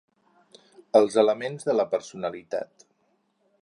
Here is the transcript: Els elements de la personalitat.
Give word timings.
Els 1.01 1.19
elements 1.25 1.69
de 1.69 1.77
la 1.79 1.87
personalitat. 1.95 2.91